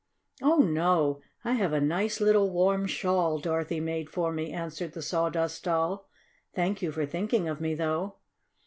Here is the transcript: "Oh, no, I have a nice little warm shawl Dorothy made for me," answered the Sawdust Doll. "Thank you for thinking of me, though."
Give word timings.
"Oh, 0.41 0.55
no, 0.57 1.21
I 1.45 1.51
have 1.51 1.73
a 1.73 1.79
nice 1.79 2.19
little 2.19 2.49
warm 2.49 2.87
shawl 2.87 3.37
Dorothy 3.37 3.79
made 3.79 4.09
for 4.09 4.31
me," 4.31 4.51
answered 4.51 4.93
the 4.93 5.01
Sawdust 5.03 5.63
Doll. 5.65 6.09
"Thank 6.55 6.81
you 6.81 6.91
for 6.91 7.05
thinking 7.05 7.47
of 7.47 7.61
me, 7.61 7.75
though." 7.75 8.15